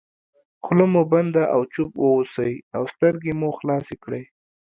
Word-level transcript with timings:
خوله 0.63 0.85
مو 0.93 1.01
بنده 1.13 1.43
او 1.53 1.61
چوپ 1.73 1.91
واوسئ 2.01 2.53
او 2.75 2.83
سترګې 2.93 3.33
مو 3.39 3.49
خلاصې 3.59 3.95
کړئ. 4.03 4.23